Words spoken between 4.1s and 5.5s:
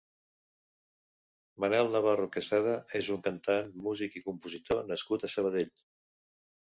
i compositor nascut a